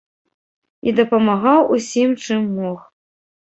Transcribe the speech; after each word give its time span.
І 0.87 0.93
дапамагаў 0.99 1.69
усім, 1.77 2.17
чым 2.25 2.41
мог. 2.57 2.79